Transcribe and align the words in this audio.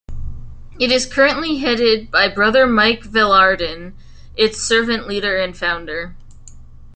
It 0.79 0.91
is 0.91 1.05
currently 1.05 1.57
headed 1.59 2.09
by 2.09 2.27
Brother 2.27 2.65
Mike 2.65 3.03
Velarde, 3.03 3.93
its 4.35 4.59
servant 4.59 5.07
leader 5.07 5.37
and 5.37 5.55
founder. 5.55 6.15